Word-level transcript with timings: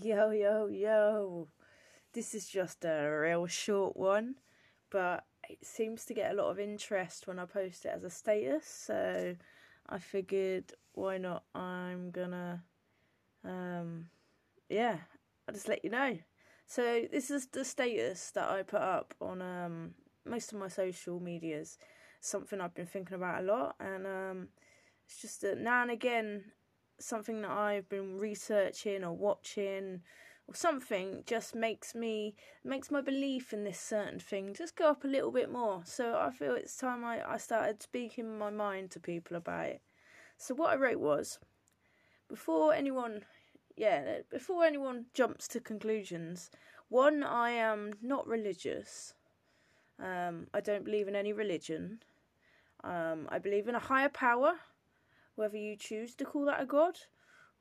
Yo, 0.00 0.30
yo, 0.30 0.68
yo. 0.68 1.48
This 2.14 2.34
is 2.34 2.48
just 2.48 2.82
a 2.86 3.06
real 3.10 3.46
short 3.46 3.94
one, 3.94 4.36
but 4.88 5.24
it 5.50 5.58
seems 5.66 6.06
to 6.06 6.14
get 6.14 6.32
a 6.32 6.34
lot 6.34 6.50
of 6.50 6.58
interest 6.58 7.26
when 7.26 7.38
I 7.38 7.44
post 7.44 7.84
it 7.84 7.92
as 7.94 8.02
a 8.02 8.08
status, 8.08 8.64
so 8.64 9.36
I 9.86 9.98
figured 9.98 10.72
why 10.94 11.18
not? 11.18 11.44
I'm 11.54 12.10
gonna, 12.10 12.62
um, 13.44 14.06
yeah, 14.70 14.96
I'll 15.46 15.52
just 15.52 15.68
let 15.68 15.84
you 15.84 15.90
know. 15.90 16.16
So, 16.66 17.06
this 17.12 17.30
is 17.30 17.48
the 17.48 17.62
status 17.62 18.30
that 18.30 18.48
I 18.48 18.62
put 18.62 18.80
up 18.80 19.12
on 19.20 19.42
um, 19.42 19.90
most 20.24 20.54
of 20.54 20.58
my 20.58 20.68
social 20.68 21.20
medias, 21.20 21.76
something 22.18 22.62
I've 22.62 22.74
been 22.74 22.86
thinking 22.86 23.16
about 23.16 23.42
a 23.42 23.46
lot, 23.46 23.76
and 23.78 24.06
um, 24.06 24.48
it's 25.04 25.20
just 25.20 25.42
that 25.42 25.58
now 25.58 25.82
and 25.82 25.90
again 25.90 26.44
something 27.02 27.42
that 27.42 27.50
I've 27.50 27.88
been 27.88 28.18
researching 28.18 29.04
or 29.04 29.12
watching 29.12 30.02
or 30.48 30.54
something 30.54 31.22
just 31.26 31.54
makes 31.54 31.94
me 31.94 32.34
makes 32.64 32.90
my 32.90 33.00
belief 33.00 33.52
in 33.52 33.64
this 33.64 33.80
certain 33.80 34.18
thing 34.18 34.54
just 34.54 34.76
go 34.76 34.90
up 34.90 35.04
a 35.04 35.08
little 35.08 35.30
bit 35.30 35.50
more. 35.50 35.82
So 35.84 36.18
I 36.18 36.30
feel 36.30 36.54
it's 36.54 36.76
time 36.76 37.04
I, 37.04 37.22
I 37.26 37.36
started 37.36 37.82
speaking 37.82 38.38
my 38.38 38.50
mind 38.50 38.90
to 38.92 39.00
people 39.00 39.36
about 39.36 39.66
it. 39.66 39.82
So 40.36 40.54
what 40.54 40.72
I 40.72 40.76
wrote 40.76 40.98
was 40.98 41.38
before 42.28 42.74
anyone 42.74 43.24
yeah, 43.76 44.18
before 44.30 44.64
anyone 44.64 45.06
jumps 45.14 45.48
to 45.48 45.60
conclusions, 45.60 46.50
one, 46.88 47.22
I 47.22 47.50
am 47.50 47.94
not 48.02 48.26
religious. 48.26 49.14
Um, 49.98 50.48
I 50.52 50.60
don't 50.60 50.84
believe 50.84 51.08
in 51.08 51.16
any 51.16 51.32
religion. 51.32 52.02
Um, 52.84 53.28
I 53.30 53.38
believe 53.38 53.68
in 53.68 53.74
a 53.74 53.78
higher 53.80 54.08
power 54.08 54.54
whether 55.34 55.56
you 55.56 55.76
choose 55.76 56.14
to 56.16 56.24
call 56.24 56.44
that 56.46 56.60
a 56.60 56.66
god 56.66 56.98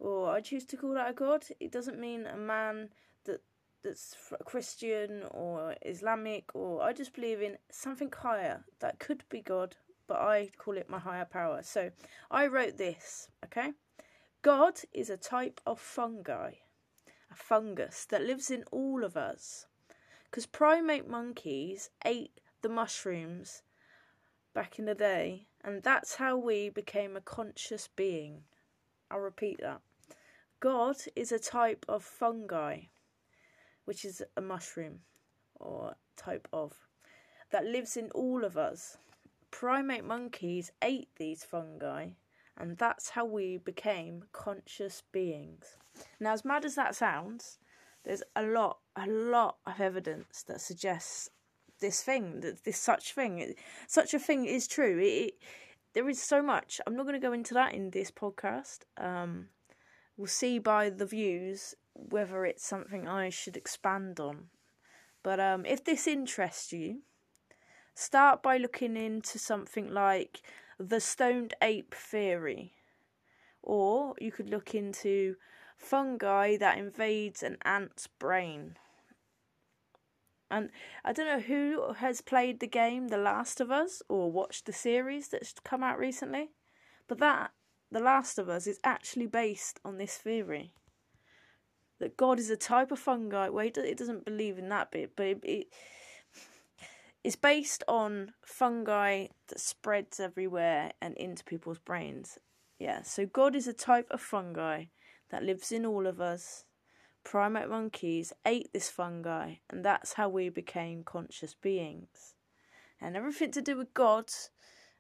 or 0.02 0.32
I 0.32 0.42
choose 0.42 0.66
to 0.66 0.78
call 0.78 0.94
that 0.96 1.10
a 1.10 1.14
god, 1.14 1.46
it 1.60 1.72
doesn't 1.72 2.00
mean 2.00 2.26
a 2.26 2.36
man 2.38 2.90
that 3.26 3.42
that's 3.84 4.16
Christian 4.46 5.24
or 5.30 5.76
Islamic 5.84 6.50
or 6.56 6.82
I 6.82 6.92
just 6.94 7.14
believe 7.14 7.42
in 7.42 7.58
something 7.70 8.12
higher 8.12 8.66
that 8.80 9.00
could 9.00 9.24
be 9.30 9.42
God, 9.42 9.76
but 10.08 10.18
I 10.18 10.50
call 10.58 10.78
it 10.78 10.90
my 10.90 11.00
higher 11.00 11.26
power. 11.26 11.62
So 11.64 11.92
I 12.32 12.48
wrote 12.48 12.78
this, 12.78 13.30
okay? 13.46 13.74
God 14.42 14.80
is 14.92 15.12
a 15.12 15.18
type 15.18 15.62
of 15.68 15.80
fungi, 15.80 16.54
a 17.32 17.36
fungus 17.36 18.06
that 18.06 18.24
lives 18.24 18.50
in 18.50 18.64
all 18.72 19.04
of 19.04 19.16
us. 19.16 19.68
Because 20.26 20.48
primate 20.48 21.08
monkeys 21.08 21.92
ate 22.04 22.40
the 22.64 22.70
mushrooms 22.70 23.62
back 24.54 24.80
in 24.80 24.86
the 24.86 24.96
day 24.96 25.48
and 25.64 25.84
that's 25.84 26.16
how 26.16 26.38
we 26.38 26.70
became 26.70 27.16
a 27.16 27.22
conscious 27.22 27.88
being. 27.96 28.44
I'll 29.10 29.20
repeat 29.20 29.60
that. 29.62 29.82
God 30.60 30.98
is 31.16 31.32
a 31.32 31.40
type 31.40 31.86
of 31.90 32.04
fungi, 32.04 32.82
which 33.86 34.06
is 34.06 34.22
a 34.38 34.42
mushroom 34.42 35.00
or 35.56 35.96
type 36.16 36.48
of, 36.54 36.74
that 37.52 37.66
lives 37.66 37.98
in 37.98 38.10
all 38.12 38.44
of 38.44 38.58
us. 38.58 38.98
Primate 39.50 40.06
monkeys 40.06 40.72
ate 40.82 41.10
these 41.18 41.44
fungi, 41.44 42.10
and 42.58 42.78
that's 42.78 43.10
how 43.10 43.26
we 43.26 43.58
became 43.58 44.24
conscious 44.32 45.04
beings. 45.12 45.78
Now, 46.20 46.34
as 46.34 46.46
mad 46.46 46.64
as 46.64 46.76
that 46.76 46.96
sounds, 46.96 47.60
there's 48.04 48.24
a 48.36 48.44
lot, 48.44 48.78
a 48.96 49.08
lot 49.08 49.58
of 49.66 49.80
evidence 49.80 50.44
that 50.44 50.62
suggests 50.62 51.30
this 51.82 52.02
thing, 52.02 52.42
this 52.64 52.78
such 52.78 53.14
thing, 53.14 53.54
such 53.88 54.14
a 54.14 54.20
thing 54.20 54.46
is 54.46 54.68
true. 54.68 54.98
It, 55.00 55.04
it, 55.04 55.34
there 55.94 56.08
is 56.08 56.22
so 56.22 56.42
much. 56.42 56.80
I'm 56.88 56.96
not 56.96 57.04
going 57.04 57.20
to 57.20 57.28
go 57.28 57.34
into 57.34 57.54
that 57.56 57.74
in 57.74 57.90
this 57.90 58.12
podcast. 58.12 58.80
Um, 58.98 59.48
we'll 60.16 60.28
see 60.28 60.60
by 60.60 60.90
the 60.90 61.06
views 61.06 61.76
whether 61.94 62.46
it's 62.46 62.66
something 62.66 63.08
I 63.08 63.30
should 63.30 63.58
expand 63.58 64.20
on. 64.20 64.46
But 65.24 65.40
um, 65.40 65.66
if 65.66 65.84
this 65.84 66.08
interests 66.08 66.72
you, 66.72 67.00
start 67.94 68.42
by 68.42 68.58
looking 68.58 68.96
into 68.96 69.38
something 69.38 69.94
like 69.94 70.42
the 70.80 71.00
stoned 71.00 71.54
ape 71.62 71.94
theory, 71.94 72.74
or 73.62 74.16
you 74.20 74.32
could 74.32 74.50
look 74.50 74.74
into 74.74 75.36
fungi 75.78 76.58
that 76.58 76.78
invades 76.78 77.44
an 77.44 77.58
ant's 77.64 78.08
brain. 78.08 78.78
And 80.52 80.70
I 81.06 81.14
don't 81.14 81.28
know 81.28 81.40
who 81.40 81.94
has 81.94 82.20
played 82.20 82.60
the 82.60 82.68
game 82.68 83.08
The 83.08 83.18
Last 83.18 83.62
of 83.62 83.72
Us 83.72 84.02
or 84.10 84.32
watched 84.32 84.66
the 84.66 84.74
series 84.74 85.30
that's 85.30 85.54
come 85.64 85.82
out 85.82 85.98
recently, 85.98 86.52
but 87.08 87.20
that 87.20 87.52
The 87.90 88.02
Last 88.02 88.38
of 88.38 88.50
Us 88.50 88.68
is 88.68 88.80
actually 88.84 89.28
based 89.28 89.80
on 89.86 89.98
this 89.98 90.18
theory 90.18 90.74
that 92.00 92.18
God 92.18 92.40
is 92.40 92.50
a 92.50 92.58
type 92.58 92.92
of 92.92 93.00
fungi. 93.00 93.48
Well, 93.48 93.66
it 93.66 93.98
doesn't 93.98 94.26
believe 94.26 94.58
in 94.58 94.70
that 94.70 94.92
bit, 94.92 95.12
but 95.16 95.28
it, 95.28 95.40
it 95.44 95.68
it's 97.24 97.36
based 97.36 97.84
on 97.88 98.34
fungi 98.44 99.28
that 99.48 99.60
spreads 99.60 100.20
everywhere 100.20 100.92
and 101.02 101.16
into 101.16 101.44
people's 101.44 101.78
brains. 101.78 102.40
Yeah, 102.80 103.04
so 103.04 103.28
God 103.28 103.56
is 103.56 103.68
a 103.68 103.74
type 103.74 104.08
of 104.10 104.20
fungi 104.20 104.86
that 105.30 105.44
lives 105.44 105.72
in 105.72 105.86
all 105.86 106.08
of 106.08 106.20
us 106.20 106.66
primate 107.24 107.70
monkeys 107.70 108.34
ate 108.46 108.72
this 108.74 108.90
fungi, 108.90 109.56
and 109.70 109.84
that's 109.86 110.14
how 110.14 110.30
we 110.30 110.50
became 110.50 111.04
conscious 111.04 111.54
beings. 111.54 112.36
And 113.00 113.16
everything 113.16 113.52
to 113.52 113.62
do 113.62 113.78
with 113.78 113.94
God 113.94 114.26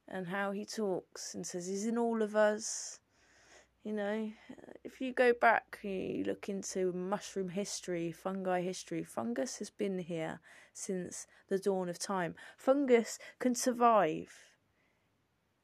and 0.08 0.28
how 0.28 0.52
he 0.52 0.66
talks 0.66 1.34
and 1.34 1.46
says 1.46 1.68
he's 1.68 1.86
in 1.86 1.98
all 1.98 2.22
of 2.22 2.36
us. 2.36 3.00
You 3.84 3.94
know, 3.94 4.32
if 4.84 5.02
you 5.02 5.12
go 5.12 5.34
back, 5.34 5.80
you 5.82 6.24
look 6.26 6.50
into 6.50 6.92
mushroom 6.94 7.50
history, 7.50 8.12
fungi 8.12 8.62
history, 8.62 9.04
fungus 9.04 9.58
has 9.58 9.72
been 9.72 9.98
here 9.98 10.40
since 10.74 11.26
the 11.50 11.58
dawn 11.58 11.90
of 11.90 11.98
time. 11.98 12.36
Fungus 12.58 13.18
can 13.40 13.56
survive 13.56 14.32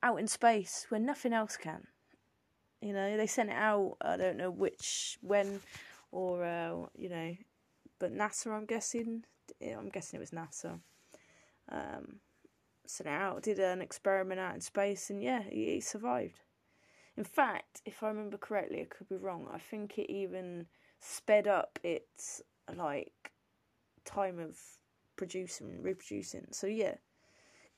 out 0.01 0.19
in 0.19 0.27
space 0.27 0.85
where 0.89 0.99
nothing 0.99 1.33
else 1.33 1.57
can. 1.57 1.87
You 2.81 2.93
know, 2.93 3.17
they 3.17 3.27
sent 3.27 3.49
it 3.49 3.55
out, 3.55 3.97
I 4.01 4.17
don't 4.17 4.37
know 4.37 4.51
which, 4.51 5.17
when 5.21 5.61
or 6.11 6.43
uh, 6.43 6.87
you 6.97 7.09
know, 7.09 7.35
but 7.99 8.13
NASA, 8.13 8.51
I'm 8.51 8.65
guessing, 8.65 9.23
I'm 9.61 9.89
guessing 9.89 10.17
it 10.17 10.21
was 10.21 10.31
NASA. 10.31 10.79
Um, 11.69 12.19
sent 12.85 13.09
out, 13.09 13.43
did 13.43 13.59
an 13.59 13.81
experiment 13.81 14.39
out 14.39 14.55
in 14.55 14.61
space, 14.61 15.09
and 15.09 15.21
yeah, 15.21 15.41
he, 15.41 15.73
he 15.73 15.81
survived. 15.81 16.39
In 17.17 17.23
fact, 17.23 17.81
if 17.85 18.03
I 18.03 18.09
remember 18.09 18.37
correctly, 18.37 18.81
I 18.81 18.85
could 18.85 19.09
be 19.09 19.15
wrong. 19.15 19.47
I 19.51 19.57
think 19.57 19.97
it 19.97 20.11
even 20.11 20.67
sped 20.99 21.47
up 21.47 21.79
its 21.83 22.41
like 22.75 23.31
time 24.05 24.39
of 24.39 24.57
producing, 25.15 25.81
reproducing. 25.81 26.47
So 26.51 26.67
yeah, 26.67 26.95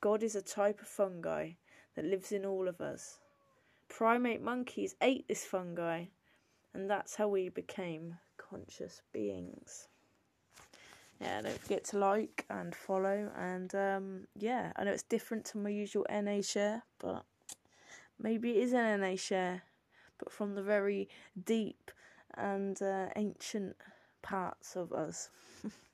God 0.02 0.24
is 0.24 0.36
a 0.36 0.42
type 0.42 0.82
of 0.82 0.88
fungi 0.88 1.52
that 1.96 2.06
lives 2.06 2.32
in 2.32 2.46
all 2.46 2.68
of 2.68 2.82
us. 2.82 3.20
Primate 3.88 4.42
monkeys 4.42 4.96
ate 5.02 5.28
this 5.28 5.46
fungi 5.46 6.06
and 6.74 6.90
that's 6.90 7.16
how 7.16 7.28
we 7.28 7.50
became 7.50 8.18
conscious 8.38 9.02
beings. 9.12 9.88
Yeah, 11.22 11.42
don't 11.42 11.60
forget 11.60 11.84
to 11.86 11.98
like 11.98 12.46
and 12.50 12.74
follow, 12.74 13.30
and 13.38 13.74
um, 13.76 14.28
yeah, 14.38 14.72
I 14.76 14.86
know 14.86 14.92
it's 14.92 15.04
different 15.04 15.44
to 15.46 15.58
my 15.58 15.70
usual 15.70 16.06
NA 16.10 16.42
share, 16.42 16.84
but 16.98 17.26
maybe 18.18 18.52
it 18.52 18.64
is 18.64 18.74
an 18.74 19.02
NA 19.02 19.16
share, 19.18 19.64
but 20.18 20.32
from 20.32 20.56
the 20.56 20.64
very 20.64 21.10
deep 21.44 21.92
and 22.36 22.82
uh, 22.82 23.08
ancient 23.18 23.76
parts 24.22 24.76
of 24.78 24.94
us. 24.94 25.30